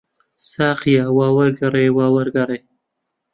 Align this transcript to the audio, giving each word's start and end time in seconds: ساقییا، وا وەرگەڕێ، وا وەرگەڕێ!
ساقییا، 0.51 1.05
وا 1.17 1.27
وەرگەڕێ، 1.37 1.85
وا 1.97 2.07
وەرگەڕێ! 2.15 2.59